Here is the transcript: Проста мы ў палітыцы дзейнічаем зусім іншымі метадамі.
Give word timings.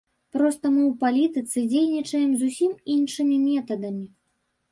Проста 0.35 0.69
мы 0.75 0.81
ў 0.91 0.93
палітыцы 1.03 1.59
дзейнічаем 1.73 2.31
зусім 2.43 2.71
іншымі 2.95 3.37
метадамі. 3.45 4.05